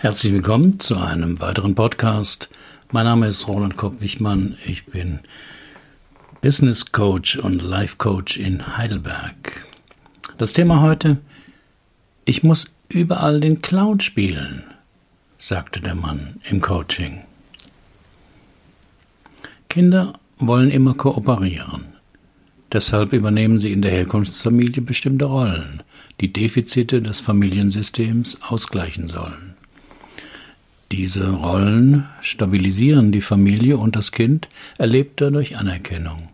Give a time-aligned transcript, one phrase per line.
[0.00, 2.48] Herzlich willkommen zu einem weiteren Podcast.
[2.92, 4.56] Mein Name ist Roland Kopp-Wichmann.
[4.64, 5.18] Ich bin
[6.40, 9.66] Business Coach und Life Coach in Heidelberg.
[10.36, 11.16] Das Thema heute:
[12.26, 14.62] Ich muss überall den Clown spielen,
[15.36, 17.24] sagte der Mann im Coaching.
[19.68, 21.86] Kinder wollen immer kooperieren.
[22.70, 25.82] Deshalb übernehmen sie in der Herkunftsfamilie bestimmte Rollen,
[26.20, 29.47] die Defizite des Familiensystems ausgleichen sollen.
[30.90, 34.48] Diese Rollen stabilisieren die Familie und das Kind
[34.78, 36.30] erlebt dadurch Anerkennung.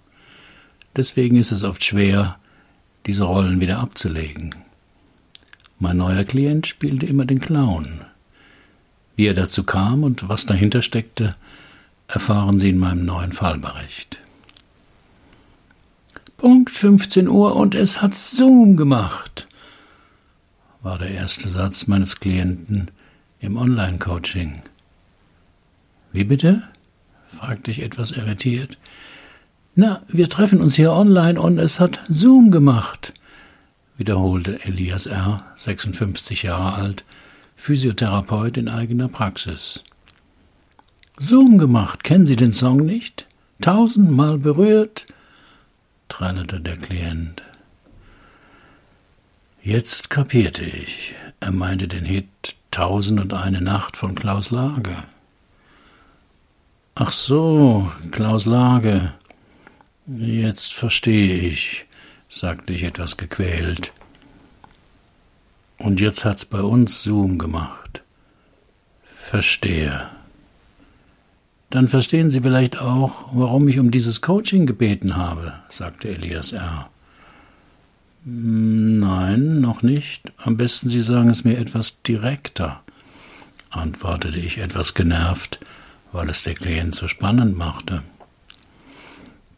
[0.94, 2.38] Deswegen ist es oft schwer,
[3.06, 4.54] diese Rollen wieder abzulegen.
[5.80, 8.02] Mein neuer Klient spielte immer den Clown.
[9.16, 11.34] Wie er dazu kam und was dahinter steckte,
[12.06, 14.20] erfahren Sie in meinem neuen Fallbericht.
[16.36, 19.48] Punkt 15 Uhr und es hat Zoom gemacht,
[20.82, 22.90] war der erste Satz meines Klienten
[23.44, 24.62] im Online-Coaching.
[26.12, 26.62] Wie bitte?
[27.26, 28.78] fragte ich etwas irritiert.
[29.74, 33.12] Na, wir treffen uns hier online und es hat Zoom gemacht,
[33.96, 37.04] wiederholte Elias R., 56 Jahre alt,
[37.56, 39.82] Physiotherapeut in eigener Praxis.
[41.18, 43.26] Zoom gemacht, kennen Sie den Song nicht?
[43.60, 45.06] Tausendmal berührt,
[46.08, 47.42] trällerte der Klient.
[49.62, 51.14] Jetzt kapierte ich.
[51.40, 54.96] Er meinte den Hit Tausend und eine Nacht von Klaus Lage.
[56.96, 59.12] Ach so, Klaus Lage.
[60.08, 61.86] Jetzt verstehe ich,
[62.28, 63.92] sagte ich etwas gequält.
[65.78, 68.02] Und jetzt hat's bei uns Zoom gemacht.
[69.04, 70.08] Verstehe.
[71.70, 76.90] Dann verstehen Sie vielleicht auch, warum ich um dieses Coaching gebeten habe, sagte Elias R.
[78.26, 80.32] Nein, noch nicht.
[80.38, 82.82] Am besten Sie sagen es mir etwas direkter,
[83.68, 85.60] antwortete ich etwas genervt,
[86.10, 88.02] weil es der Klient so spannend machte.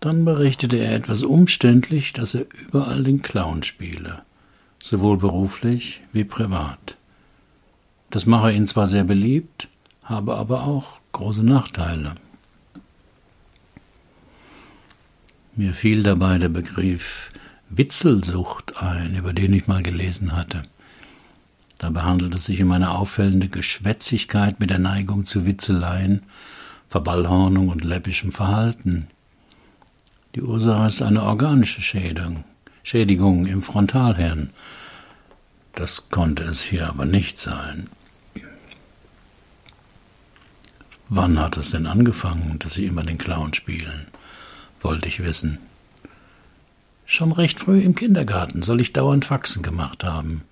[0.00, 4.22] Dann berichtete er etwas umständlich, dass er überall den Clown spiele,
[4.82, 6.97] sowohl beruflich wie privat.
[8.10, 9.69] Das mache ihn zwar sehr beliebt,
[10.03, 12.16] habe aber auch große Nachteile.
[15.55, 17.31] Mir fiel dabei der Begriff
[17.69, 20.62] Witzelsucht ein, über den ich mal gelesen hatte.
[21.78, 26.22] Dabei handelt es sich um eine auffällende Geschwätzigkeit mit der Neigung zu Witzeleien,
[26.88, 29.09] Verballhornung und läppischem Verhalten.
[30.34, 32.44] Die Ursache ist eine organische Schädigung,
[32.82, 34.50] Schädigung im Frontalhirn.
[35.75, 37.84] Das konnte es hier aber nicht sein.
[41.09, 44.06] Wann hat es denn angefangen, dass Sie immer den Clown spielen?
[44.82, 45.59] wollte ich wissen.
[47.06, 50.43] Schon recht früh im Kindergarten soll ich dauernd Faxen gemacht haben,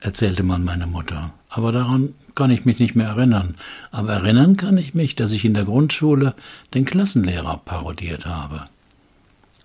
[0.00, 1.32] erzählte man meiner Mutter.
[1.48, 3.54] Aber daran kann ich mich nicht mehr erinnern.
[3.92, 6.34] Aber erinnern kann ich mich, dass ich in der Grundschule
[6.74, 8.66] den Klassenlehrer parodiert habe.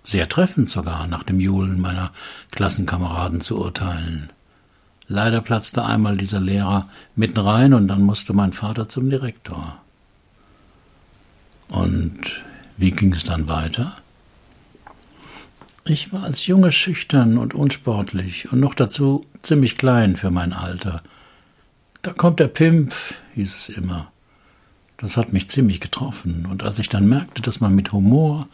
[0.04, 2.12] Sehr treffend sogar, nach dem Julen meiner
[2.52, 4.30] Klassenkameraden zu urteilen.
[5.08, 9.76] Leider platzte einmal dieser Lehrer mitten rein und dann musste mein Vater zum Direktor.
[11.68, 12.20] Und
[12.76, 13.96] wie ging es dann weiter?
[15.90, 21.02] Ich war als Junge schüchtern und unsportlich und noch dazu ziemlich klein für mein Alter.
[22.02, 22.94] Da kommt der Pimp,
[23.34, 24.12] hieß es immer.
[24.98, 28.46] Das hat mich ziemlich getroffen, und als ich dann merkte, dass man mit Humor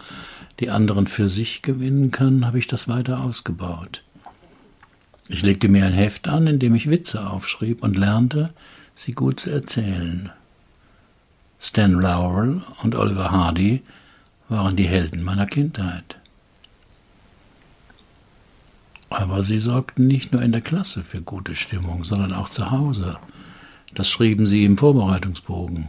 [0.60, 4.02] die anderen für sich gewinnen kann, habe ich das weiter ausgebaut.
[5.28, 8.54] Ich legte mir ein Heft an, in dem ich Witze aufschrieb und lernte,
[8.94, 10.30] sie gut zu erzählen.
[11.60, 13.82] Stan Laurel und Oliver Hardy
[14.48, 16.16] waren die Helden meiner Kindheit.
[19.08, 23.18] Aber sie sorgten nicht nur in der Klasse für gute Stimmung, sondern auch zu Hause.
[23.94, 25.88] Das schrieben sie im Vorbereitungsbogen.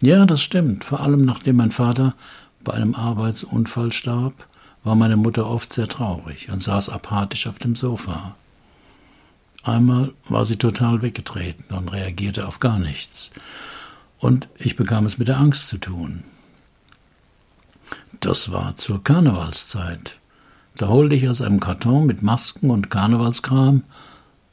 [0.00, 0.84] Ja, das stimmt.
[0.84, 2.14] Vor allem nachdem mein Vater
[2.62, 4.46] bei einem Arbeitsunfall starb,
[4.84, 8.36] war meine Mutter oft sehr traurig und saß apathisch auf dem Sofa.
[9.62, 13.30] Einmal war sie total weggetreten und reagierte auf gar nichts.
[14.18, 16.24] Und ich bekam es mit der Angst zu tun.
[18.20, 20.18] Das war zur Karnevalszeit.
[20.78, 23.82] Da holte ich aus einem Karton mit Masken und Karnevalskram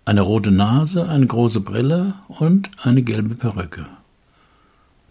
[0.06, 3.86] eine rote Nase, eine große Brille und eine gelbe Perücke.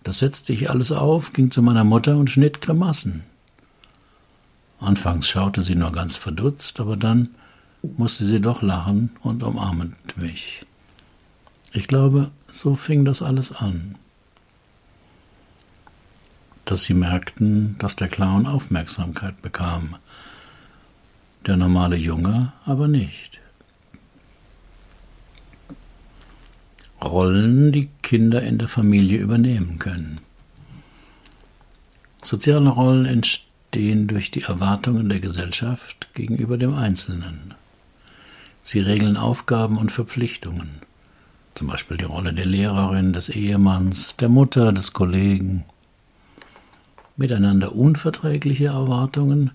[0.02, 3.22] Das setzte ich alles auf, ging zu meiner Mutter und schnitt Grimassen.
[4.81, 7.28] Anfangs schaute sie nur ganz verdutzt, aber dann
[7.96, 10.62] musste sie doch lachen und umarmte mich.
[11.72, 13.94] Ich glaube, so fing das alles an.
[16.64, 19.96] Dass sie merkten, dass der Clown Aufmerksamkeit bekam,
[21.46, 23.41] der normale Junge aber nicht.
[27.02, 30.20] Rollen, die Kinder in der Familie übernehmen können.
[32.23, 37.55] Soziale Rollen entstehen durch die Erwartungen der Gesellschaft gegenüber dem Einzelnen.
[38.62, 40.81] Sie regeln Aufgaben und Verpflichtungen,
[41.55, 45.64] zum Beispiel die Rolle der Lehrerin, des Ehemanns, der Mutter, des Kollegen.
[47.17, 49.50] Miteinander unverträgliche Erwartungen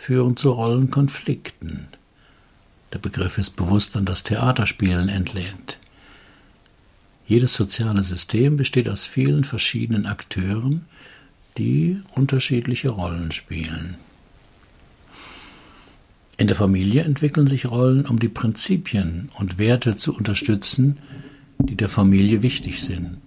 [0.00, 1.88] führen zu Rollenkonflikten.
[2.94, 5.78] Der Begriff ist bewusst an das Theaterspielen entlehnt.
[7.26, 10.86] Jedes soziale System besteht aus vielen verschiedenen Akteuren,
[11.58, 13.96] die unterschiedliche Rollen spielen.
[16.38, 20.96] In der Familie entwickeln sich Rollen, um die Prinzipien und Werte zu unterstützen,
[21.58, 23.20] die der Familie wichtig sind.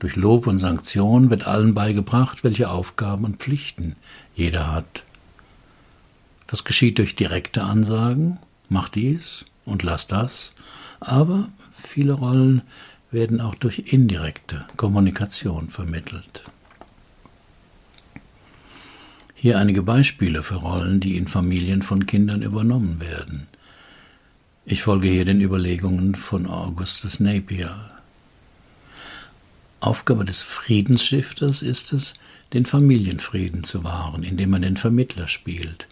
[0.00, 3.94] Durch Lob und Sanktion wird allen beigebracht, welche Aufgaben und Pflichten
[4.34, 5.04] jeder hat.
[6.52, 8.38] Das geschieht durch direkte Ansagen,
[8.68, 10.52] mach dies und lass das,
[11.00, 12.60] aber viele Rollen
[13.10, 16.44] werden auch durch indirekte Kommunikation vermittelt.
[19.34, 23.46] Hier einige Beispiele für Rollen, die in Familien von Kindern übernommen werden.
[24.66, 27.74] Ich folge hier den Überlegungen von Augustus Napier.
[29.80, 32.12] Aufgabe des Friedensstifters ist es,
[32.52, 35.88] den Familienfrieden zu wahren, indem man den Vermittler spielt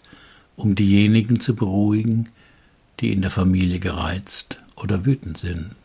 [0.61, 2.29] um diejenigen zu beruhigen,
[2.99, 5.75] die in der Familie gereizt oder wütend sind,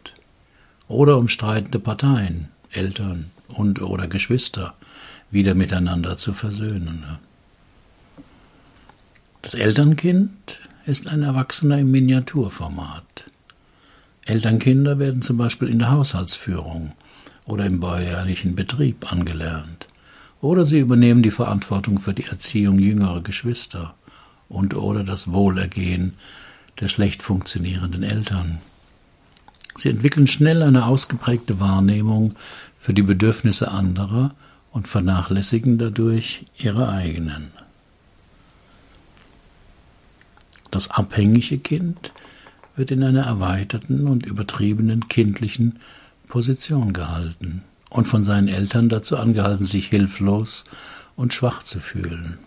[0.87, 4.75] oder um streitende Parteien, Eltern und oder Geschwister
[5.31, 7.05] wieder miteinander zu versöhnen.
[9.41, 13.25] Das Elternkind ist ein Erwachsener im Miniaturformat.
[14.27, 16.93] Elternkinder werden zum Beispiel in der Haushaltsführung
[17.47, 19.87] oder im bäuerlichen Betrieb angelernt,
[20.43, 23.95] oder sie übernehmen die Verantwortung für die Erziehung jüngerer Geschwister
[24.49, 26.15] und oder das Wohlergehen
[26.81, 28.59] der schlecht funktionierenden Eltern.
[29.77, 32.35] Sie entwickeln schnell eine ausgeprägte Wahrnehmung
[32.79, 34.35] für die Bedürfnisse anderer
[34.73, 37.51] und vernachlässigen dadurch ihre eigenen.
[40.71, 42.13] Das abhängige Kind
[42.77, 45.79] wird in einer erweiterten und übertriebenen kindlichen
[46.29, 50.65] Position gehalten und von seinen Eltern dazu angehalten, sich hilflos
[51.15, 52.39] und schwach zu fühlen.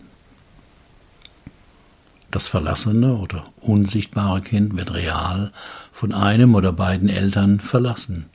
[2.30, 5.50] Das verlassene oder unsichtbare Kind wird real
[5.90, 8.26] von einem oder beiden Eltern verlassen.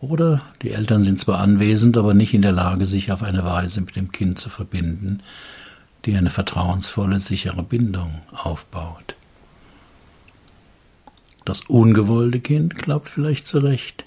[0.00, 3.80] Oder die Eltern sind zwar anwesend, aber nicht in der Lage, sich auf eine Weise
[3.80, 5.22] mit dem Kind zu verbinden,
[6.04, 9.16] die eine vertrauensvolle, sichere Bindung aufbaut.
[11.44, 14.04] Das ungewollte Kind glaubt vielleicht zu Recht,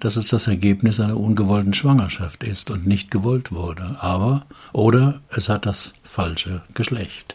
[0.00, 5.50] dass es das Ergebnis einer ungewollten Schwangerschaft ist und nicht gewollt wurde, aber oder es
[5.50, 7.34] hat das falsche Geschlecht.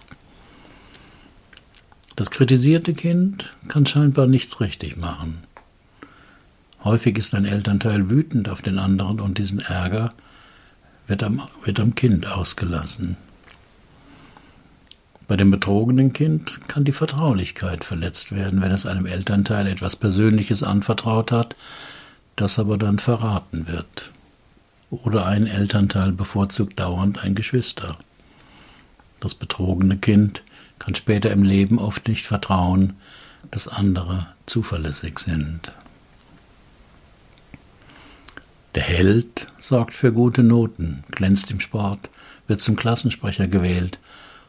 [2.15, 5.43] Das kritisierte Kind kann scheinbar nichts richtig machen.
[6.83, 10.13] Häufig ist ein Elternteil wütend auf den anderen und diesen Ärger
[11.07, 13.17] wird am, wird am Kind ausgelassen.
[15.27, 20.61] Bei dem betrogenen Kind kann die Vertraulichkeit verletzt werden, wenn es einem Elternteil etwas Persönliches
[20.63, 21.55] anvertraut hat,
[22.35, 24.11] das aber dann verraten wird.
[24.91, 27.97] Oder ein Elternteil bevorzugt dauernd ein Geschwister.
[29.21, 30.43] Das betrogene Kind
[30.79, 32.93] kann später im Leben oft nicht vertrauen,
[33.51, 35.71] dass andere zuverlässig sind.
[38.75, 42.09] Der Held sorgt für gute Noten, glänzt im Sport,
[42.47, 43.99] wird zum Klassensprecher gewählt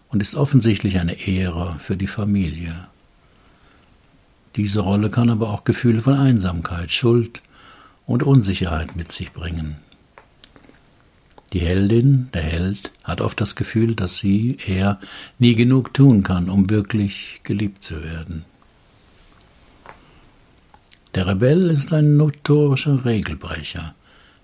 [0.08, 2.88] und ist offensichtlich eine Ehre für die Familie.
[4.56, 7.42] Diese Rolle kann aber auch Gefühle von Einsamkeit, Schuld
[8.06, 9.76] und Unsicherheit mit sich bringen.
[11.54, 14.98] Die Heldin, der Held, hat oft das Gefühl, dass sie, er,
[15.38, 18.44] nie genug tun kann, um wirklich geliebt zu werden.
[21.14, 23.94] Der Rebell ist ein notorischer Regelbrecher.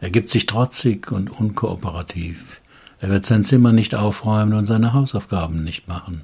[0.01, 2.61] Er gibt sich trotzig und unkooperativ.
[3.01, 6.21] Er wird sein Zimmer nicht aufräumen und seine Hausaufgaben nicht machen.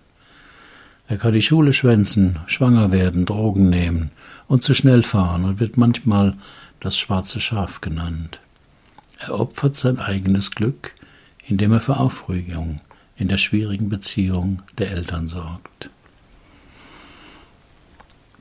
[1.09, 4.11] Er kann die Schule schwänzen, schwanger werden, Drogen nehmen
[4.47, 6.35] und zu schnell fahren und wird manchmal
[6.78, 8.38] das schwarze Schaf genannt.
[9.19, 10.95] Er opfert sein eigenes Glück,
[11.47, 12.81] indem er für Aufregung
[13.17, 15.91] in der schwierigen Beziehung der Eltern sorgt.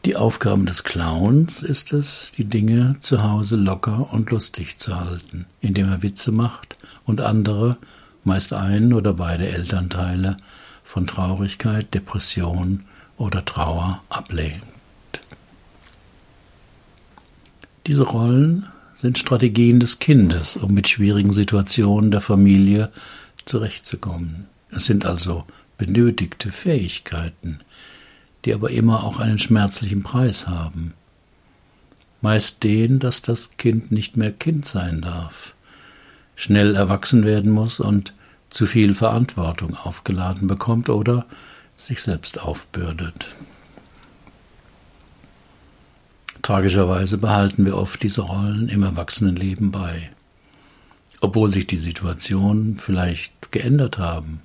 [0.03, 5.45] Die Aufgabe des Clowns ist es, die Dinge zu Hause locker und lustig zu halten,
[5.61, 7.77] indem er Witze macht und andere,
[8.23, 10.37] meist ein oder beide Elternteile,
[10.83, 12.85] von Traurigkeit, Depression
[13.17, 14.61] oder Trauer ablehnt.
[17.87, 22.91] Diese Rollen sind Strategien des Kindes, um mit schwierigen Situationen der Familie
[23.45, 24.47] zurechtzukommen.
[24.71, 25.45] Es sind also
[25.77, 27.59] benötigte Fähigkeiten,
[28.45, 30.93] die aber immer auch einen schmerzlichen Preis haben.
[32.21, 35.53] Meist den, dass das Kind nicht mehr Kind sein darf,
[36.35, 38.13] schnell erwachsen werden muss und
[38.49, 41.25] zu viel Verantwortung aufgeladen bekommt oder
[41.75, 43.35] sich selbst aufbürdet.
[46.45, 50.11] Tragischerweise behalten wir oft diese Rollen im Erwachsenenleben bei,
[51.19, 54.41] obwohl sich die Situationen vielleicht geändert haben.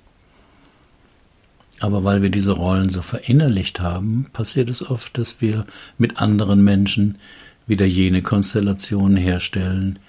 [1.79, 5.67] Aber weil wir diese Rollen so verinnerlicht haben, passiert es oft, dass wir
[5.99, 7.19] mit anderen Menschen
[7.67, 9.99] wieder jene Konstellationen herstellen,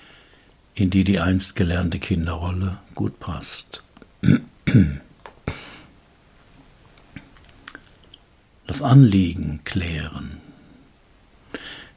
[0.75, 3.83] in die die einst gelernte Kinderrolle gut passt.
[8.67, 10.42] Das Anliegen klären.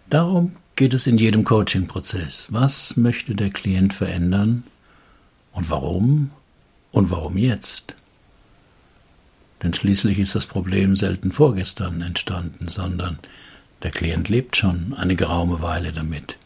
[0.09, 2.47] Darum geht es in jedem Coaching-Prozess.
[2.51, 4.63] Was möchte der Klient verändern
[5.51, 6.31] und warum
[6.91, 7.95] und warum jetzt?
[9.63, 13.19] Denn schließlich ist das Problem selten vorgestern entstanden, sondern
[13.81, 16.37] der Klient lebt schon eine geraume Weile damit.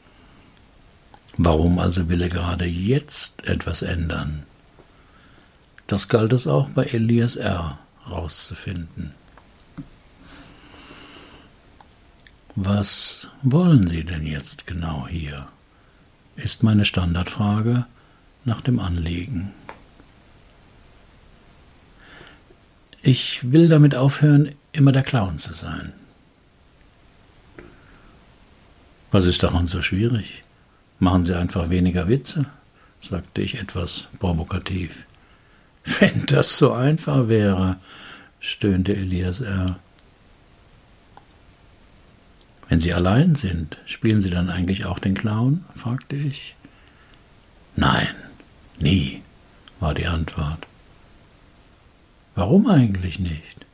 [1.37, 4.43] Warum also will er gerade jetzt etwas ändern?
[5.87, 7.79] Das galt es auch bei Elias R.
[8.09, 9.11] rauszufinden.
[12.61, 15.47] Was wollen Sie denn jetzt genau hier?
[16.35, 17.85] ist meine Standardfrage
[18.43, 19.53] nach dem Anliegen.
[23.01, 25.93] Ich will damit aufhören, immer der Clown zu sein.
[29.11, 30.43] Was ist daran so schwierig?
[30.99, 32.45] Machen Sie einfach weniger Witze,
[32.99, 35.05] sagte ich etwas provokativ.
[35.99, 37.77] Wenn das so einfach wäre,
[38.41, 39.79] stöhnte Elias R.
[42.69, 45.65] Wenn Sie allein sind, spielen Sie dann eigentlich auch den Clown?
[45.75, 46.55] fragte ich.
[47.75, 48.09] Nein,
[48.79, 49.23] nie,
[49.79, 50.67] war die Antwort.
[52.35, 53.65] Warum eigentlich nicht?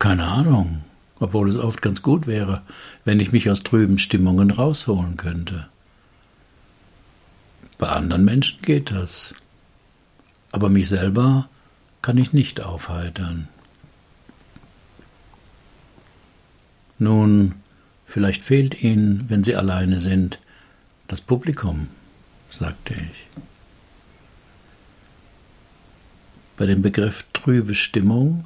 [0.00, 0.82] Keine Ahnung,
[1.20, 2.62] obwohl es oft ganz gut wäre,
[3.04, 5.68] wenn ich mich aus trüben Stimmungen rausholen könnte.
[7.78, 9.34] Bei anderen Menschen geht das,
[10.50, 11.48] aber mich selber
[12.02, 13.48] kann ich nicht aufheitern.
[16.98, 17.54] Nun,
[18.06, 20.38] vielleicht fehlt Ihnen, wenn Sie alleine sind,
[21.06, 21.88] das Publikum,
[22.50, 23.42] sagte ich.
[26.56, 28.44] Bei dem Begriff trübe Stimmung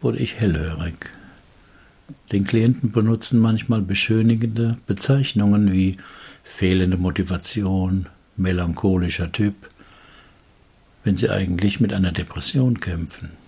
[0.00, 0.94] wurde ich hellhörig.
[2.32, 5.98] Den Klienten benutzen manchmal beschönigende Bezeichnungen wie
[6.42, 8.06] fehlende Motivation,
[8.36, 9.54] melancholischer Typ,
[11.04, 13.41] wenn sie eigentlich mit einer Depression kämpfen.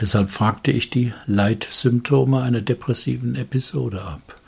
[0.00, 4.40] Deshalb fragte ich die Leitsymptome einer depressiven Episode ab.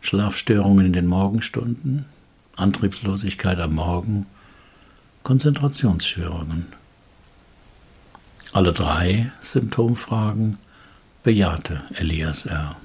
[0.00, 2.06] Schlafstörungen in den Morgenstunden,
[2.56, 4.26] Antriebslosigkeit am Morgen,
[5.22, 6.66] Konzentrationsstörungen.
[8.52, 10.58] Alle drei Symptomfragen
[11.22, 12.76] bejahte Elias R.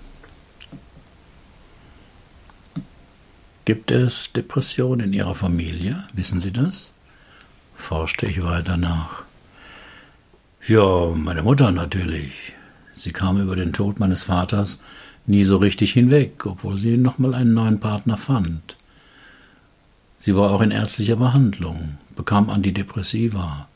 [3.66, 6.08] Gibt es Depressionen in Ihrer Familie?
[6.14, 6.92] Wissen Sie das?
[7.76, 9.24] forschte ich weiter nach.
[10.70, 12.54] Ja, meine Mutter natürlich.
[12.94, 14.80] Sie kam über den Tod meines Vaters
[15.26, 18.78] nie so richtig hinweg, obwohl sie nochmal einen neuen Partner fand.
[20.20, 23.68] Sie war auch in ärztlicher Behandlung, bekam Antidepressiva.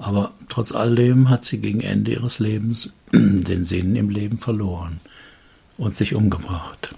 [0.00, 4.98] Aber trotz alledem hat sie gegen Ende ihres Lebens den Sinn im Leben verloren
[5.78, 6.92] und sich umgebracht.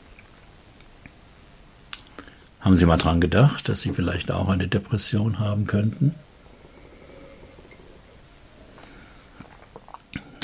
[2.61, 6.14] Haben Sie mal dran gedacht, dass Sie vielleicht auch eine Depression haben könnten?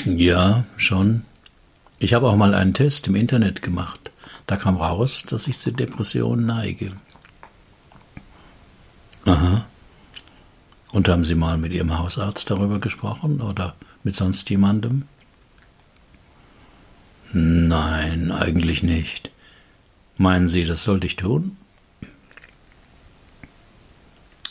[0.05, 1.23] Ja, schon.
[1.97, 4.11] Ich habe auch mal einen Test im Internet gemacht.
[4.45, 6.91] Da kam raus, dass ich zu Depressionen neige.
[9.25, 9.65] Aha.
[10.91, 15.05] Und haben Sie mal mit Ihrem Hausarzt darüber gesprochen oder mit sonst jemandem?
[17.33, 19.31] Nein, eigentlich nicht.
[20.17, 21.57] Meinen Sie, das sollte ich tun?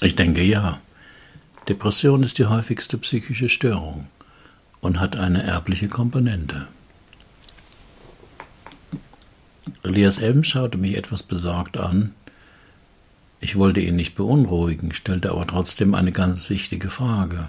[0.00, 0.80] Ich denke ja.
[1.68, 4.08] Depression ist die häufigste psychische Störung
[4.84, 6.68] und hat eine erbliche Komponente.
[9.82, 10.44] Elias M.
[10.44, 12.14] schaute mich etwas besorgt an.
[13.40, 17.48] Ich wollte ihn nicht beunruhigen, stellte aber trotzdem eine ganz wichtige Frage.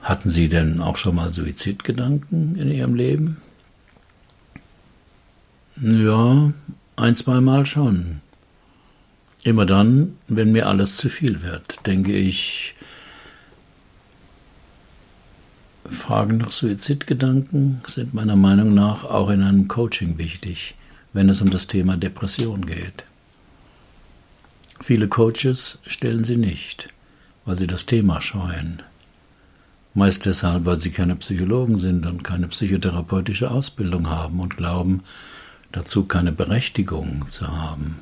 [0.00, 3.36] Hatten Sie denn auch schon mal Suizidgedanken in Ihrem Leben?
[5.82, 6.54] Ja,
[6.96, 8.22] ein, zweimal schon.
[9.44, 12.74] Immer dann, wenn mir alles zu viel wird, denke ich,
[15.90, 20.74] Fragen nach Suizidgedanken sind meiner Meinung nach auch in einem Coaching wichtig,
[21.12, 23.04] wenn es um das Thema Depression geht.
[24.80, 26.88] Viele Coaches stellen sie nicht,
[27.44, 28.82] weil sie das Thema scheuen.
[29.94, 35.02] Meist deshalb, weil sie keine Psychologen sind und keine psychotherapeutische Ausbildung haben und glauben,
[35.72, 37.98] dazu keine Berechtigung zu haben.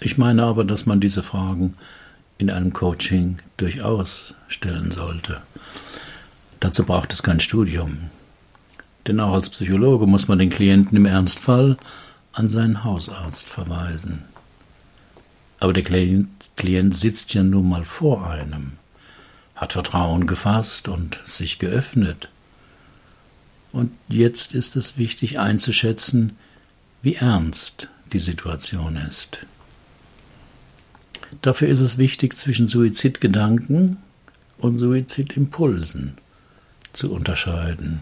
[0.00, 1.74] Ich meine aber, dass man diese Fragen
[2.38, 5.42] in einem Coaching durchaus stellen sollte.
[6.60, 8.10] Dazu braucht es kein Studium.
[9.06, 11.76] Denn auch als Psychologe muss man den Klienten im Ernstfall
[12.32, 14.24] an seinen Hausarzt verweisen.
[15.60, 18.72] Aber der Klient, sitzt ja nun mal vor einem,
[19.56, 22.28] hat Vertrauen gefasst und sich geöffnet.
[23.72, 26.36] Und jetzt ist es wichtig einzuschätzen,
[27.02, 29.40] wie ernst die Situation ist.
[31.48, 33.96] Dafür ist es wichtig, zwischen Suizidgedanken
[34.58, 36.18] und Suizidimpulsen
[36.92, 38.00] zu unterscheiden.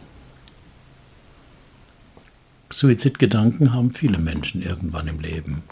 [2.71, 5.62] Suizidgedanken haben viele Menschen irgendwann im Leben.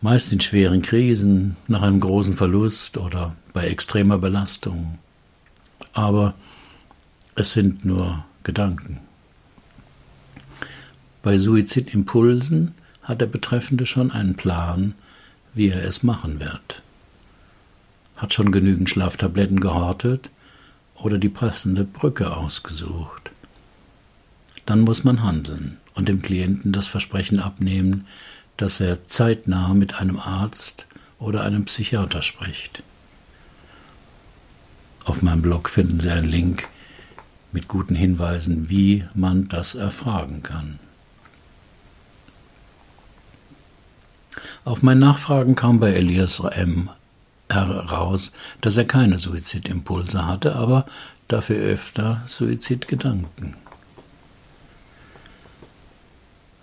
[0.00, 4.98] Meist in schweren Krisen, nach einem großen Verlust oder bei extremer Belastung.
[5.92, 6.34] Aber
[7.36, 8.98] es sind nur Gedanken.
[11.22, 12.74] Bei Suizidimpulsen
[13.04, 14.94] hat der Betreffende schon einen Plan,
[15.54, 16.82] wie er es machen wird.
[18.16, 20.30] Hat schon genügend Schlaftabletten gehortet
[20.94, 23.30] oder die passende Brücke ausgesucht.
[24.66, 28.06] Dann muss man handeln und dem Klienten das Versprechen abnehmen,
[28.56, 30.86] dass er zeitnah mit einem Arzt
[31.18, 32.82] oder einem Psychiater spricht.
[35.04, 36.68] Auf meinem Blog finden Sie einen Link
[37.52, 40.78] mit guten Hinweisen, wie man das erfragen kann.
[44.64, 46.90] Auf mein Nachfragen kam bei Elias M.
[47.48, 50.86] heraus, dass er keine Suizidimpulse hatte, aber
[51.28, 53.56] dafür öfter Suizidgedanken.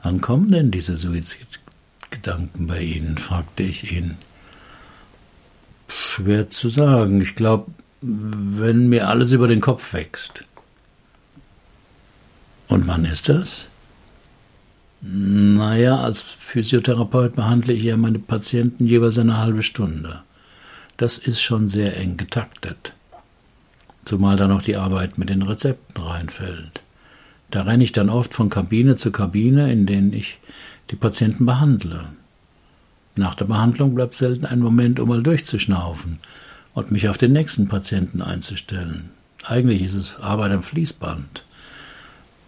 [0.04, 3.18] Wann kommen denn diese Suizidgedanken bei Ihnen?
[3.18, 4.18] fragte ich ihn.
[5.90, 7.20] Schwer zu sagen.
[7.22, 10.44] Ich glaube, wenn mir alles über den Kopf wächst.
[12.68, 13.70] Und wann ist das?
[15.02, 20.22] Naja, als Physiotherapeut behandle ich ja meine Patienten jeweils eine halbe Stunde.
[20.98, 22.94] Das ist schon sehr eng getaktet.
[24.06, 26.82] Zumal da noch die Arbeit mit den Rezepten reinfällt.
[27.52, 30.40] Da renne ich dann oft von Kabine zu Kabine, in denen ich
[30.90, 32.06] die Patienten behandle.
[33.16, 36.20] Nach der Behandlung bleibt selten ein Moment, um mal durchzuschnaufen
[36.74, 39.10] und mich auf den nächsten Patienten einzustellen.
[39.44, 41.44] Eigentlich ist es Arbeit am Fließband,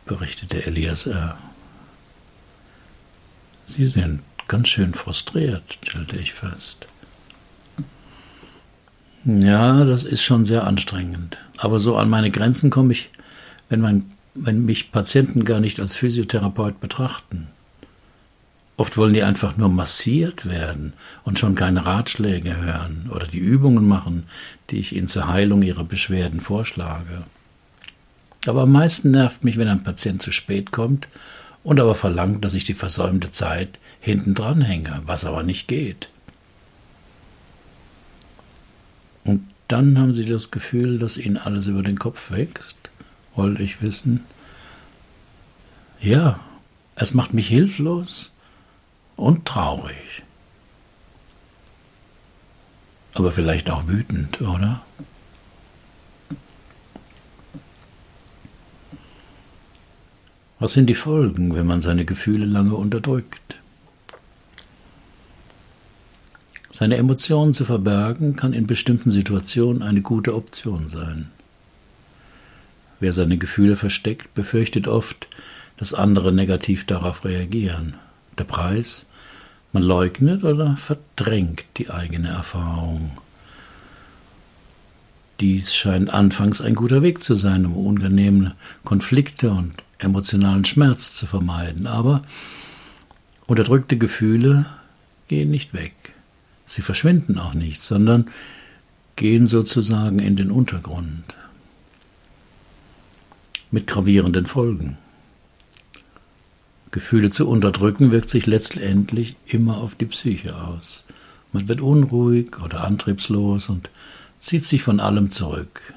[0.06, 1.38] berichtete Elias R.
[3.70, 6.88] Sie sind ganz schön frustriert, stellte ich fest.
[9.26, 11.38] Ja, das ist schon sehr anstrengend.
[11.58, 13.12] Aber so an meine Grenzen komme ich,
[13.70, 17.48] wenn, man, wenn mich Patienten gar nicht als Physiotherapeut betrachten.
[18.78, 20.94] Oft wollen die einfach nur massiert werden
[21.26, 24.24] und schon keine Ratschläge hören oder die Übungen machen,
[24.70, 27.26] die ich ihnen zur Heilung ihrer Beschwerden vorschlage.
[28.48, 31.10] Aber am meisten nervt mich, wenn ein Patient zu spät kommt
[31.63, 36.10] und aber verlangt, dass ich die versäumte Zeit hinten dran hänge, was aber nicht geht.
[39.26, 42.78] Und dann haben sie das Gefühl, dass ihnen alles über den Kopf wächst,
[43.36, 44.24] wollte ich wissen.
[46.02, 46.39] Ja,
[46.95, 48.32] es macht mich hilflos
[49.15, 50.24] und traurig.
[53.13, 54.82] Aber vielleicht auch wütend, oder?
[60.60, 63.60] Was sind die Folgen, wenn man seine Gefühle lange unterdrückt?
[66.69, 71.32] Seine Emotionen zu verbergen kann in bestimmten Situationen eine gute Option sein.
[73.00, 75.30] Wer seine Gefühle versteckt, befürchtet oft,
[75.78, 77.95] dass andere negativ darauf reagieren.
[78.38, 79.06] Der Preis?
[79.72, 83.12] Man leugnet oder verdrängt die eigene Erfahrung.
[85.39, 91.28] Dies scheint anfangs ein guter Weg zu sein, um unangenehme Konflikte und emotionalen Schmerz zu
[91.28, 91.88] vermeiden.
[91.88, 92.22] Aber
[93.48, 94.66] unterdrückte Gefühle
[95.28, 95.94] gehen nicht weg.
[96.66, 98.30] Sie verschwinden auch nicht, sondern
[99.16, 101.24] gehen sozusagen in den Untergrund.
[103.72, 104.98] Mit gravierenden Folgen.
[106.92, 111.04] Gefühle zu unterdrücken wirkt sich letztendlich immer auf die Psyche aus.
[111.52, 113.90] Man wird unruhig oder antriebslos und
[114.40, 115.94] zieht sich von allem zurück.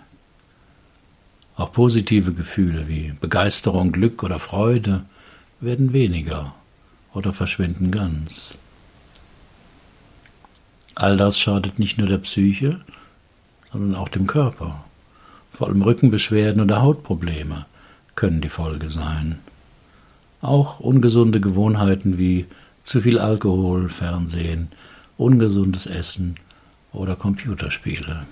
[1.56, 5.04] Auch positive Gefühle wie Begeisterung, Glück oder Freude
[5.60, 6.54] werden weniger
[7.12, 8.58] oder verschwinden ganz.
[10.94, 12.80] All das schadet nicht nur der Psyche,
[13.70, 14.84] sondern auch dem Körper.
[15.52, 17.66] Vor allem Rückenbeschwerden oder Hautprobleme
[18.14, 19.38] können die Folge sein.
[20.40, 22.46] Auch ungesunde Gewohnheiten wie
[22.82, 24.68] zu viel Alkohol, Fernsehen,
[25.16, 26.34] ungesundes Essen
[26.92, 28.26] oder Computerspiele.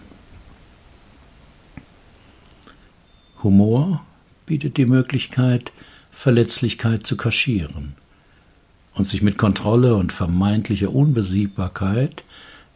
[3.43, 4.05] Humor
[4.47, 5.73] bietet die Möglichkeit,
[6.11, 7.95] Verletzlichkeit zu kaschieren
[8.95, 12.25] und sich mit Kontrolle und vermeintlicher Unbesiegbarkeit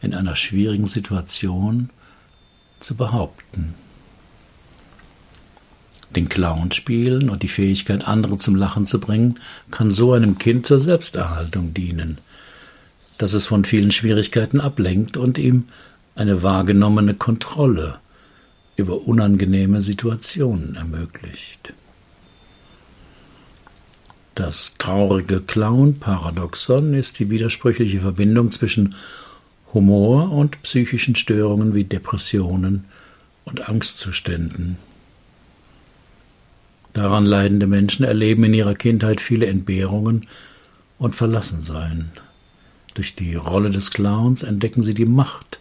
[0.01, 1.89] in einer schwierigen Situation
[2.79, 3.73] zu behaupten.
[6.15, 10.65] Den Clown spielen und die Fähigkeit, andere zum Lachen zu bringen, kann so einem Kind
[10.65, 12.19] zur Selbsterhaltung dienen,
[13.17, 15.65] dass es von vielen Schwierigkeiten ablenkt und ihm
[16.15, 17.99] eine wahrgenommene Kontrolle
[18.75, 21.73] über unangenehme Situationen ermöglicht.
[24.35, 28.95] Das traurige Clown-Paradoxon ist die widersprüchliche Verbindung zwischen
[29.73, 32.83] Humor und psychischen Störungen wie Depressionen
[33.45, 34.77] und Angstzuständen.
[36.91, 40.27] Daran leidende Menschen erleben in ihrer Kindheit viele Entbehrungen
[40.97, 42.11] und Verlassensein.
[42.93, 45.59] Durch die Rolle des Clowns entdecken sie die Macht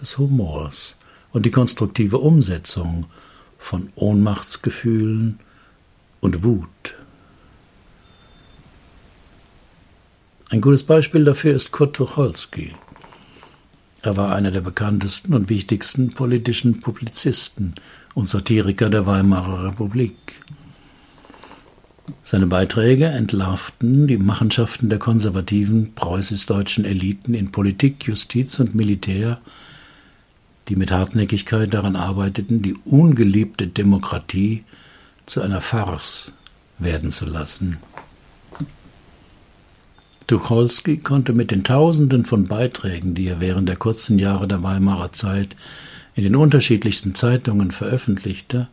[0.00, 0.96] des Humors
[1.34, 3.06] und die konstruktive Umsetzung
[3.58, 5.40] von Ohnmachtsgefühlen
[6.20, 6.94] und Wut.
[10.48, 12.74] Ein gutes Beispiel dafür ist Kurt Tucholsky.
[14.02, 17.74] Er war einer der bekanntesten und wichtigsten politischen Publizisten
[18.14, 20.14] und Satiriker der Weimarer Republik.
[22.22, 29.40] Seine Beiträge entlarvten die Machenschaften der konservativen preußisch-deutschen Eliten in Politik, Justiz und Militär,
[30.68, 34.64] die mit Hartnäckigkeit daran arbeiteten, die ungeliebte Demokratie
[35.26, 36.32] zu einer Farce
[36.78, 37.78] werden zu lassen.
[40.26, 45.12] Tucholsky konnte mit den Tausenden von Beiträgen, die er während der kurzen Jahre der Weimarer
[45.12, 45.54] Zeit
[46.14, 48.68] in den unterschiedlichsten Zeitungen veröffentlichte,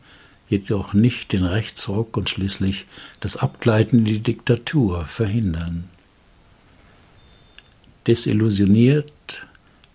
[0.47, 2.85] jedoch nicht den Rechtsruck und schließlich
[3.19, 5.85] das Abgleiten in die Diktatur verhindern.
[8.07, 9.11] Desillusioniert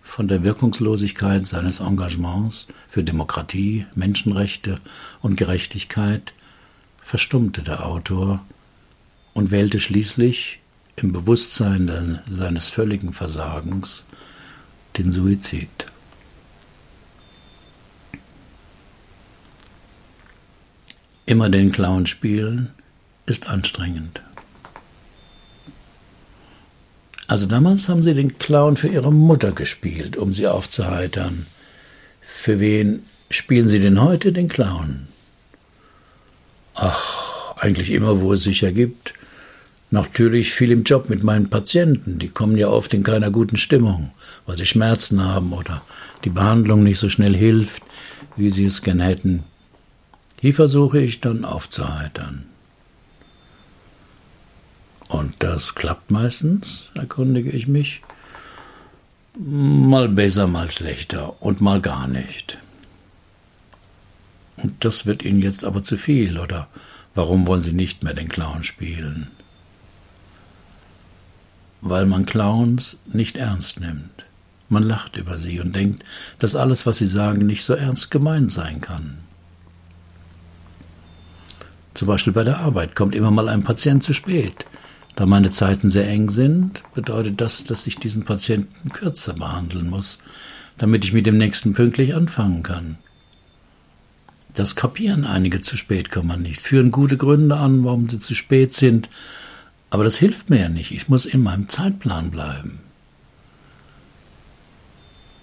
[0.07, 4.79] von der Wirkungslosigkeit seines Engagements für Demokratie, Menschenrechte
[5.21, 6.33] und Gerechtigkeit
[7.03, 8.43] verstummte der Autor
[9.33, 10.59] und wählte schließlich
[10.95, 14.05] im Bewusstsein seines völligen Versagens
[14.97, 15.85] den Suizid.
[21.25, 22.71] Immer den Clown spielen
[23.25, 24.21] ist anstrengend.
[27.27, 31.45] Also damals haben sie den Clown für ihre Mutter gespielt, um sie aufzuheitern.
[32.21, 35.07] Für wen spielen sie denn heute den Clown?
[36.73, 39.13] Ach, eigentlich immer, wo es sich ergibt.
[39.91, 42.19] Natürlich viel im Job mit meinen Patienten.
[42.19, 44.11] Die kommen ja oft in keiner guten Stimmung,
[44.45, 45.81] weil sie Schmerzen haben oder
[46.23, 47.83] die Behandlung nicht so schnell hilft,
[48.35, 49.43] wie sie es gern hätten.
[50.41, 52.45] Die versuche ich dann aufzuheitern.
[55.07, 58.01] Und das klappt meistens, erkundige ich mich.
[59.37, 62.57] Mal besser, mal schlechter und mal gar nicht.
[64.57, 66.67] Und das wird Ihnen jetzt aber zu viel, oder
[67.13, 69.27] warum wollen Sie nicht mehr den Clown spielen?
[71.81, 74.25] Weil man Clowns nicht ernst nimmt.
[74.69, 76.03] Man lacht über sie und denkt,
[76.39, 79.19] dass alles, was sie sagen, nicht so ernst gemeint sein kann.
[81.93, 84.65] Zum Beispiel bei der Arbeit kommt immer mal ein Patient zu spät.
[85.17, 90.19] Da meine Zeiten sehr eng sind, bedeutet das, dass ich diesen Patienten kürzer behandeln muss,
[90.77, 92.99] damit ich mit dem nächsten pünktlich anfangen kann.
[94.53, 98.75] Das kapieren einige zu spät kommen nicht, führen gute Gründe an, warum sie zu spät
[98.75, 99.09] sind,
[99.89, 100.91] aber das hilft mir ja nicht.
[100.91, 102.79] Ich muss in meinem Zeitplan bleiben.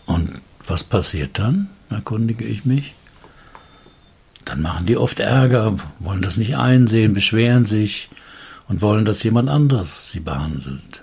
[0.07, 0.31] Und
[0.65, 1.69] was passiert dann?
[1.91, 2.95] erkundige ich mich.
[4.45, 8.09] Dann machen die oft Ärger, wollen das nicht einsehen, beschweren sich
[8.69, 11.03] und wollen, dass jemand anders sie behandelt.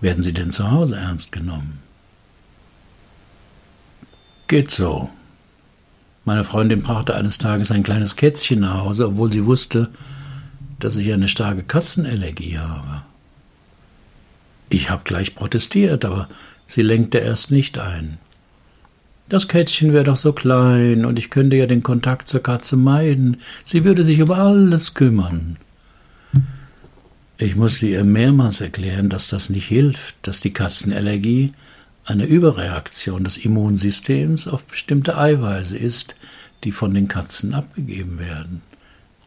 [0.00, 1.80] Werden sie denn zu Hause ernst genommen?
[4.48, 5.10] Geht so.
[6.24, 9.90] Meine Freundin brachte eines Tages ein kleines Kätzchen nach Hause, obwohl sie wusste,
[10.78, 13.02] dass ich eine starke Katzenallergie habe.
[14.70, 16.28] Ich habe gleich protestiert, aber
[16.66, 18.18] sie lenkte erst nicht ein.
[19.30, 23.36] Das Kätzchen wäre doch so klein, und ich könnte ja den Kontakt zur Katze meiden.
[23.62, 25.56] Sie würde sich über alles kümmern.
[27.38, 31.52] Ich musste ihr mehrmals erklären, dass das nicht hilft, dass die Katzenallergie
[32.04, 36.16] eine Überreaktion des Immunsystems auf bestimmte Eiweiße ist,
[36.64, 38.62] die von den Katzen abgegeben werden.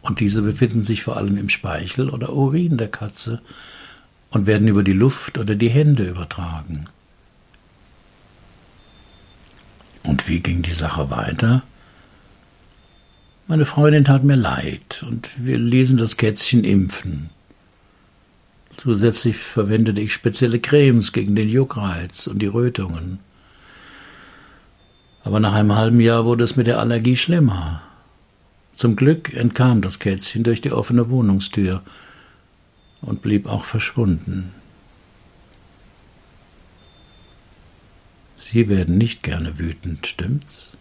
[0.01, 3.41] Und diese befinden sich vor allem im Speichel oder Urin der Katze
[4.31, 6.89] und werden über die Luft oder die Hände übertragen.
[10.03, 11.63] Und wie ging die Sache weiter?
[13.47, 17.29] Meine Freundin tat mir leid und wir ließen das Kätzchen impfen.
[18.77, 23.19] Zusätzlich verwendete ich spezielle Cremes gegen den Juckreiz und die Rötungen.
[25.23, 27.81] Aber nach einem halben Jahr wurde es mit der Allergie schlimmer.
[28.73, 31.81] Zum Glück entkam das Kätzchen durch die offene Wohnungstür
[33.01, 34.51] und blieb auch verschwunden.
[38.43, 40.73] Sie werden nicht gerne wütend, stimmt's?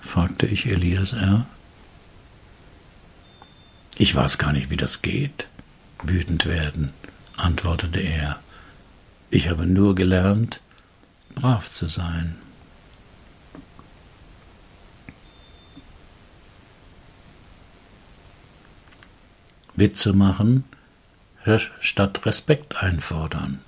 [0.00, 1.46] fragte ich Elias R.
[3.96, 5.46] Ich weiß gar nicht, wie das geht,
[6.02, 6.92] wütend werden,
[7.36, 8.40] antwortete er.
[9.30, 10.60] Ich habe nur gelernt,
[11.36, 12.36] brav zu sein.
[19.76, 20.64] Witze machen
[21.80, 23.60] statt Respekt einfordern.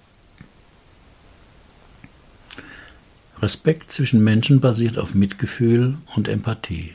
[3.43, 6.93] Respekt zwischen Menschen basiert auf Mitgefühl und Empathie.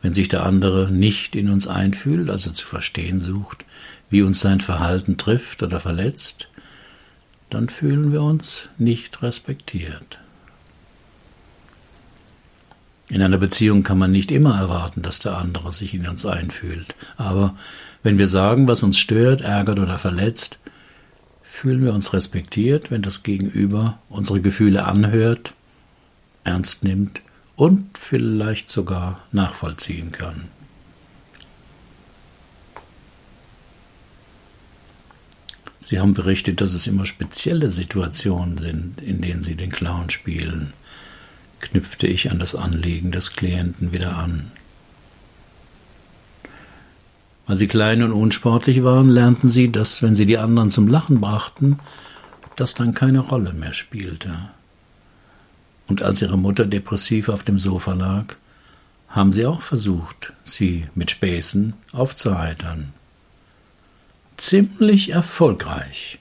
[0.00, 3.64] Wenn sich der andere nicht in uns einfühlt, also zu verstehen sucht,
[4.08, 6.48] wie uns sein Verhalten trifft oder verletzt,
[7.50, 10.18] dann fühlen wir uns nicht respektiert.
[13.08, 16.94] In einer Beziehung kann man nicht immer erwarten, dass der andere sich in uns einfühlt.
[17.16, 17.54] Aber
[18.02, 20.58] wenn wir sagen, was uns stört, ärgert oder verletzt,
[21.56, 25.54] fühlen wir uns respektiert, wenn das Gegenüber unsere Gefühle anhört,
[26.44, 27.22] ernst nimmt
[27.56, 30.48] und vielleicht sogar nachvollziehen kann.
[35.80, 40.72] Sie haben berichtet, dass es immer spezielle Situationen sind, in denen Sie den Clown spielen
[41.60, 44.50] knüpfte ich an das Anliegen des Klienten wieder an.
[47.46, 51.20] Weil sie klein und unsportlich waren, lernten sie, dass, wenn sie die anderen zum Lachen
[51.20, 51.78] brachten,
[52.56, 54.50] das dann keine Rolle mehr spielte.
[55.86, 58.34] Und als ihre Mutter depressiv auf dem Sofa lag,
[59.08, 62.92] haben sie auch versucht, sie mit Späßen aufzuheitern.
[64.36, 66.18] Ziemlich erfolgreich,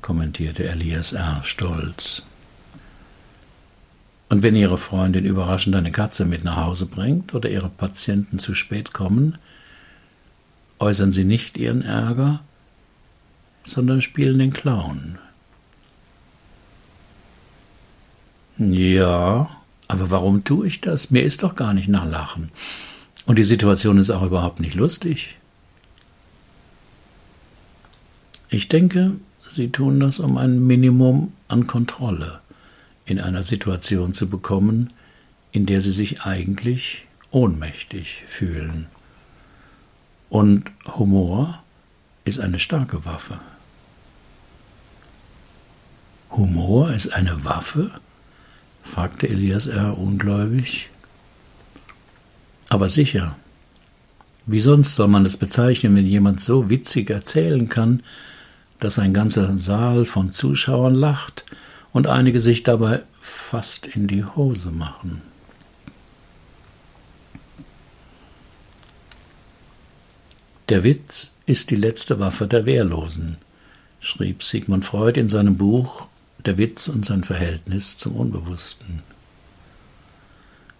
[0.00, 1.42] kommentierte Elias R.
[1.44, 2.22] stolz.
[4.28, 8.54] Und wenn Ihre Freundin überraschend eine Katze mit nach Hause bringt oder Ihre Patienten zu
[8.54, 9.38] spät kommen,
[10.84, 12.40] äußern Sie nicht Ihren Ärger,
[13.64, 15.18] sondern spielen den Clown.
[18.58, 19.50] Ja,
[19.88, 21.10] aber warum tue ich das?
[21.10, 22.52] Mir ist doch gar nicht nach Lachen.
[23.24, 25.38] Und die Situation ist auch überhaupt nicht lustig.
[28.50, 29.12] Ich denke,
[29.48, 32.40] Sie tun das um ein Minimum an Kontrolle
[33.06, 34.92] in einer Situation zu bekommen,
[35.52, 38.86] in der sie sich eigentlich ohnmächtig fühlen.
[40.34, 40.64] Und
[40.96, 41.62] Humor
[42.24, 43.38] ist eine starke Waffe.
[46.32, 47.92] Humor ist eine Waffe?
[48.82, 49.96] fragte Elias R.
[49.96, 50.90] ungläubig.
[52.68, 53.36] Aber sicher.
[54.44, 58.02] Wie sonst soll man es bezeichnen, wenn jemand so witzig erzählen kann,
[58.80, 61.44] dass ein ganzer Saal von Zuschauern lacht
[61.92, 65.22] und einige sich dabei fast in die Hose machen.
[70.70, 73.36] Der Witz ist die letzte Waffe der Wehrlosen,
[74.00, 76.08] schrieb Sigmund Freud in seinem Buch
[76.46, 79.02] Der Witz und sein Verhältnis zum Unbewussten.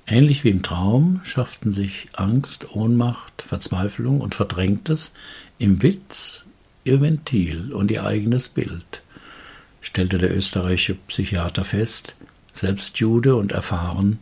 [0.07, 5.13] Ähnlich wie im Traum schafften sich Angst, Ohnmacht, Verzweiflung und Verdrängtes
[5.59, 6.47] im Witz
[6.85, 9.03] ihr Ventil und ihr eigenes Bild
[9.83, 12.17] stellte der österreichische Psychiater fest,
[12.55, 14.19] selbst Jude und erfahren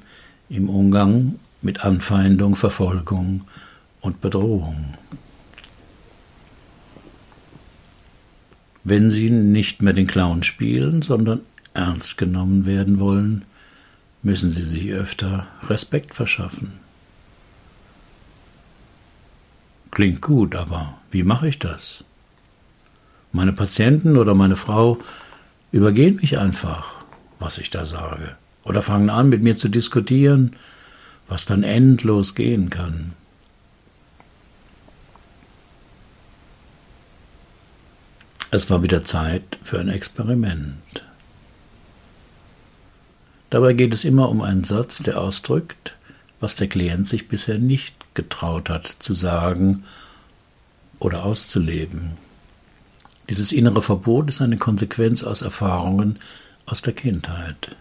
[0.48, 3.42] im Umgang mit Anfeindung, Verfolgung
[4.00, 4.94] und Bedrohung.
[8.84, 11.40] Wenn sie nicht mehr den Clown spielen, sondern
[11.74, 13.44] ernst genommen werden wollen,
[14.22, 16.72] müssen sie sich öfter Respekt verschaffen.
[19.90, 22.04] Klingt gut, aber wie mache ich das?
[23.30, 24.98] Meine Patienten oder meine Frau
[25.70, 26.94] übergehen mich einfach,
[27.38, 30.56] was ich da sage, oder fangen an, mit mir zu diskutieren,
[31.28, 33.12] was dann endlos gehen kann.
[38.54, 41.02] Es war wieder Zeit für ein Experiment.
[43.48, 45.96] Dabei geht es immer um einen Satz, der ausdrückt,
[46.38, 49.84] was der Klient sich bisher nicht getraut hat zu sagen
[50.98, 52.18] oder auszuleben.
[53.30, 56.18] Dieses innere Verbot ist eine Konsequenz aus Erfahrungen
[56.66, 57.74] aus der Kindheit.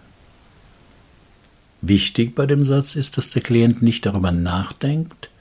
[1.81, 5.31] Wichtig bei dem Satz ist, dass der Klient nicht darüber nachdenkt,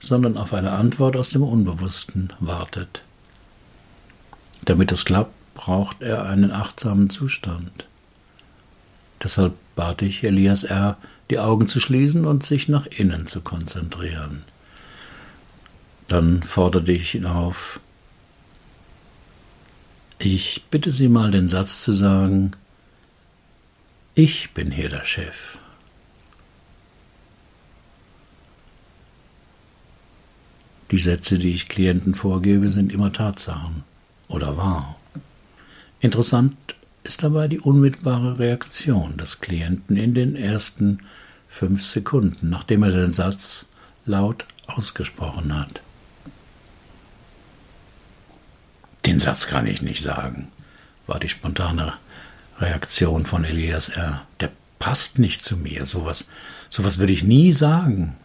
[0.00, 3.04] sondern auf eine Antwort aus dem Unbewussten wartet.
[4.64, 7.86] Damit das klappt, braucht er einen achtsamen Zustand.
[9.22, 10.96] Deshalb bat ich Elias R.,
[11.30, 14.44] die Augen zu schließen und sich nach innen zu konzentrieren.
[16.08, 17.80] Dann forderte ich ihn auf,
[20.18, 22.52] ich bitte Sie mal den Satz zu sagen,
[24.14, 25.58] Ich bin hier der Chef.
[30.90, 33.84] Die Sätze, die ich Klienten vorgebe, sind immer Tatsachen
[34.32, 34.96] oder wahr.
[36.00, 36.56] Interessant
[37.04, 41.00] ist dabei die unmittelbare Reaktion des Klienten in den ersten
[41.48, 43.66] fünf Sekunden, nachdem er den Satz
[44.04, 45.82] laut ausgesprochen hat.
[49.06, 50.50] Den Satz kann ich nicht sagen,
[51.06, 51.94] war die spontane
[52.58, 54.22] Reaktion von Elias R.
[54.40, 55.84] Der passt nicht zu mir.
[55.84, 56.26] Sowas,
[56.68, 58.16] sowas würde ich nie sagen.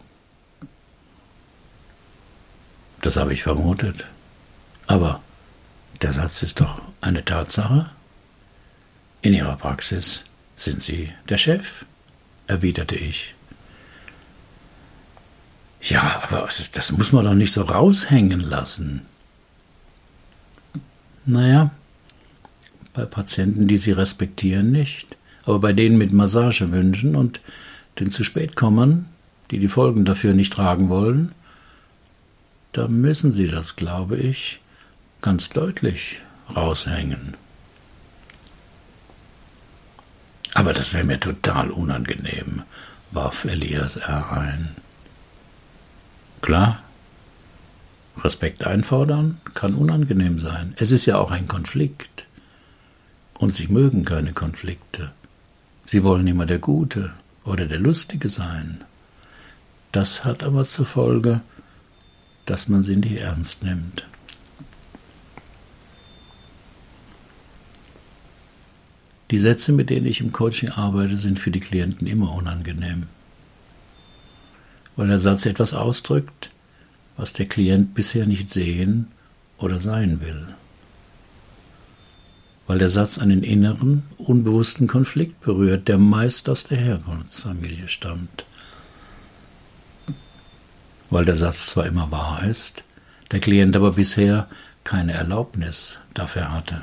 [3.00, 4.04] Das habe ich vermutet.
[4.86, 5.20] Aber
[6.02, 7.90] der Satz ist doch eine Tatsache.
[9.22, 10.24] In Ihrer Praxis
[10.56, 11.84] sind Sie der Chef,
[12.46, 13.34] erwiderte ich.
[15.80, 19.02] Ja, aber das muss man doch nicht so raushängen lassen.
[21.24, 21.70] Naja,
[22.94, 27.40] bei Patienten, die Sie respektieren, nicht, aber bei denen mit Massagewünschen und
[28.00, 29.06] den zu spät kommen,
[29.50, 31.32] die die Folgen dafür nicht tragen wollen,
[32.72, 34.60] da müssen Sie das, glaube ich,
[35.22, 36.20] ganz deutlich
[36.54, 37.36] raushängen.
[40.54, 42.62] Aber das wäre mir total unangenehm,
[43.10, 44.32] warf Elias R.
[44.32, 44.76] ein.
[46.40, 46.82] Klar,
[48.24, 50.74] Respekt einfordern kann unangenehm sein.
[50.76, 52.26] Es ist ja auch ein Konflikt.
[53.38, 55.12] Und sie mögen keine Konflikte.
[55.84, 57.12] Sie wollen immer der Gute
[57.44, 58.82] oder der Lustige sein.
[59.92, 61.40] Das hat aber zur Folge,
[62.46, 64.06] dass man sie nicht ernst nimmt.
[69.30, 73.04] Die Sätze, mit denen ich im Coaching arbeite, sind für die Klienten immer unangenehm,
[74.96, 76.50] weil der Satz etwas ausdrückt,
[77.16, 79.08] was der Klient bisher nicht sehen
[79.58, 80.48] oder sein will,
[82.66, 88.46] weil der Satz einen inneren, unbewussten Konflikt berührt, der meist aus der Herkunftsfamilie stammt.
[91.10, 92.84] Weil der Satz zwar immer wahr ist,
[93.30, 94.48] der Klient aber bisher
[94.84, 96.82] keine Erlaubnis dafür hatte.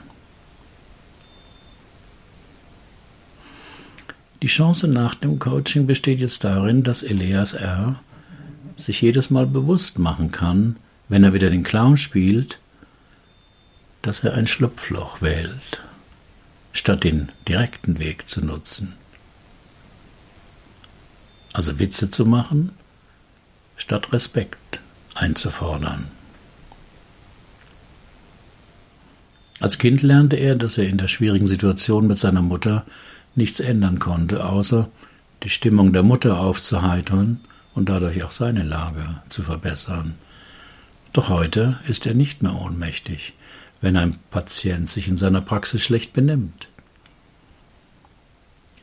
[4.45, 7.99] Die Chance nach dem Coaching besteht jetzt darin, dass Elias R.
[8.77, 10.75] sich jedes Mal bewusst machen kann,
[11.09, 12.59] wenn er wieder den Clown spielt,
[14.03, 15.81] dass er ein Schlupfloch wählt,
[16.73, 18.93] statt den direkten Weg zu nutzen.
[21.51, 22.69] Also Witze zu machen
[23.77, 24.79] statt Respekt
[25.15, 26.11] einzufordern.
[29.59, 32.85] Als Kind lernte er, dass er in der schwierigen Situation mit seiner Mutter
[33.37, 34.89] nichts ändern konnte, außer
[35.43, 37.39] die Stimmung der Mutter aufzuheitern
[37.73, 40.15] und dadurch auch seine Lage zu verbessern.
[41.13, 43.33] Doch heute ist er nicht mehr ohnmächtig,
[43.81, 46.69] wenn ein Patient sich in seiner Praxis schlecht benimmt.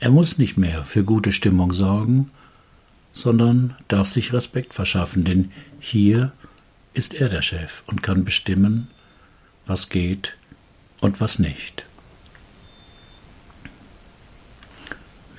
[0.00, 2.30] Er muss nicht mehr für gute Stimmung sorgen
[3.12, 6.32] sondern darf sich Respekt verschaffen, denn hier
[6.94, 8.88] ist er der Chef und kann bestimmen,
[9.66, 10.36] was geht
[11.00, 11.86] und was nicht.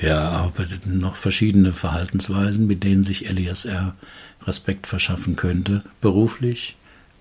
[0.03, 3.95] Wir erarbeiteten noch verschiedene Verhaltensweisen, mit denen sich Elias R.
[4.45, 6.75] Respekt verschaffen könnte, beruflich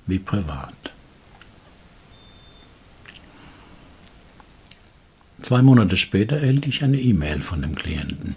[0.09, 0.75] wie privat.
[5.42, 8.35] Zwei Monate später erhielt ich eine E-Mail von dem Klienten.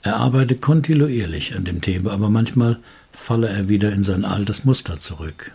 [0.00, 2.78] Er arbeitet kontinuierlich an dem Thema, aber manchmal
[3.12, 5.52] falle er wieder in sein altes Muster zurück.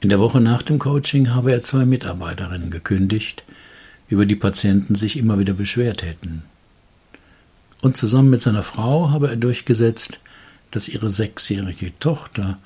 [0.00, 3.44] In der Woche nach dem Coaching habe er zwei Mitarbeiterinnen gekündigt,
[4.08, 6.42] über die Patienten sich immer wieder beschwert hätten.
[7.80, 10.20] Und zusammen mit seiner Frau habe er durchgesetzt,
[10.70, 12.58] dass ihre sechsjährige Tochter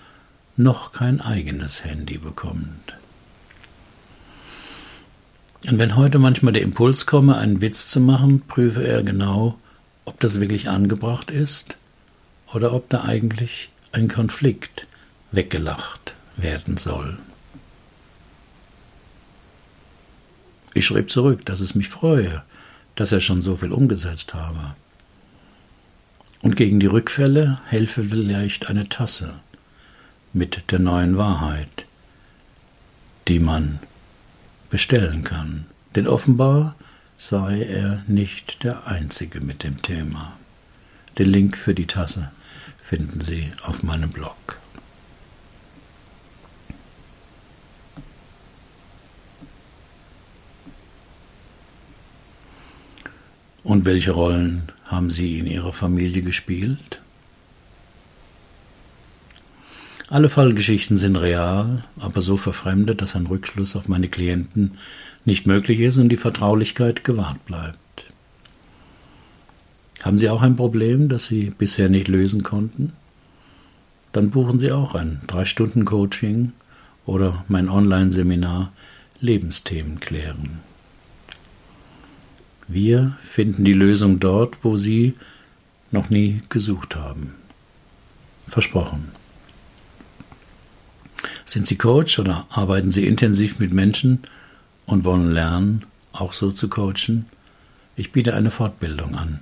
[0.56, 2.94] noch kein eigenes Handy bekommt.
[5.68, 9.58] Und wenn heute manchmal der Impuls komme, einen Witz zu machen, prüfe er genau,
[10.04, 11.78] ob das wirklich angebracht ist
[12.52, 14.86] oder ob da eigentlich ein Konflikt
[15.30, 17.18] weggelacht werden soll.
[20.74, 22.42] Ich schrieb zurück, dass es mich freue,
[22.94, 24.74] dass er schon so viel umgesetzt habe.
[26.40, 29.34] Und gegen die Rückfälle helfe vielleicht eine Tasse
[30.32, 31.86] mit der neuen Wahrheit,
[33.28, 33.78] die man
[34.70, 35.66] bestellen kann.
[35.94, 36.74] Denn offenbar
[37.18, 40.36] sei er nicht der Einzige mit dem Thema.
[41.18, 42.32] Den Link für die Tasse
[42.82, 44.61] finden Sie auf meinem Blog.
[53.72, 57.00] Und welche Rollen haben Sie in Ihrer Familie gespielt?
[60.10, 64.72] Alle Fallgeschichten sind real, aber so verfremdet, dass ein Rückschluss auf meine Klienten
[65.24, 68.04] nicht möglich ist und die Vertraulichkeit gewahrt bleibt.
[70.02, 72.92] Haben Sie auch ein Problem, das Sie bisher nicht lösen konnten?
[74.12, 76.52] Dann buchen Sie auch ein 3-Stunden-Coaching
[77.06, 78.70] oder mein Online-Seminar
[79.22, 80.60] Lebensthemen klären.
[82.72, 85.12] Wir finden die Lösung dort, wo Sie
[85.90, 87.34] noch nie gesucht haben.
[88.48, 89.12] Versprochen.
[91.44, 94.20] Sind Sie Coach oder arbeiten Sie intensiv mit Menschen
[94.86, 97.26] und wollen lernen, auch so zu coachen?
[97.94, 99.40] Ich biete eine Fortbildung an.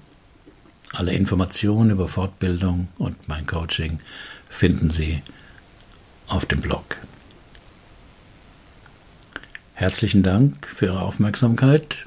[0.93, 4.01] Alle Informationen über Fortbildung und mein Coaching
[4.49, 5.22] finden Sie
[6.26, 6.97] auf dem Blog.
[9.74, 12.07] Herzlichen Dank für Ihre Aufmerksamkeit.